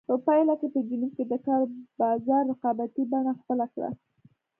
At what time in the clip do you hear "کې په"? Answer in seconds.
0.59-0.79